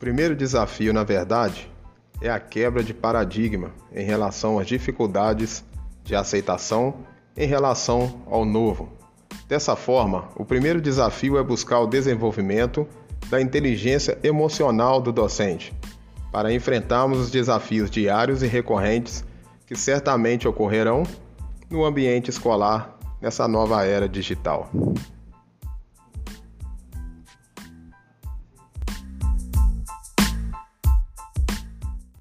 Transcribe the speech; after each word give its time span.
primeiro 0.00 0.34
desafio, 0.34 0.94
na 0.94 1.04
verdade, 1.04 1.70
é 2.22 2.30
a 2.30 2.40
quebra 2.40 2.82
de 2.82 2.94
paradigma 2.94 3.70
em 3.94 4.02
relação 4.02 4.58
às 4.58 4.66
dificuldades 4.66 5.62
de 6.02 6.16
aceitação 6.16 7.04
em 7.36 7.46
relação 7.46 8.22
ao 8.26 8.46
novo. 8.46 8.88
Dessa 9.46 9.76
forma, 9.76 10.30
o 10.34 10.44
primeiro 10.44 10.80
desafio 10.80 11.36
é 11.36 11.42
buscar 11.42 11.80
o 11.80 11.86
desenvolvimento 11.86 12.88
da 13.28 13.42
inteligência 13.42 14.18
emocional 14.22 15.02
do 15.02 15.12
docente, 15.12 15.72
para 16.32 16.52
enfrentarmos 16.52 17.18
os 17.18 17.30
desafios 17.30 17.90
diários 17.90 18.42
e 18.42 18.46
recorrentes 18.46 19.22
que 19.66 19.76
certamente 19.76 20.48
ocorrerão 20.48 21.02
no 21.68 21.84
ambiente 21.84 22.30
escolar 22.30 22.98
nessa 23.20 23.46
nova 23.46 23.84
era 23.84 24.08
digital. 24.08 24.70